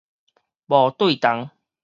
[0.65, 1.51] 無對同